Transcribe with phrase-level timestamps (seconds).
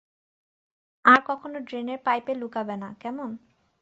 [1.05, 3.29] আর কখনো ড্রেনের পাইপে লুকাবে না, কেমন?